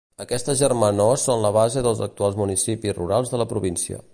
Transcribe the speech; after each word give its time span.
Aquestes 0.23 0.61
germanors 0.61 1.25
són 1.29 1.43
la 1.45 1.51
base 1.57 1.83
dels 1.89 2.01
actuals 2.07 2.39
municipis 2.43 2.99
rurals 3.01 3.35
de 3.35 3.43
la 3.45 3.51
província. 3.53 4.03